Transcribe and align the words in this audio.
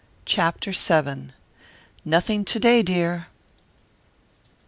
CHAPTER 0.25 0.71
VII. 0.71 1.31
"NOTHING 2.03 2.43
TO 2.45 2.59
DAY, 2.59 2.81
DEAR!" 2.81 3.27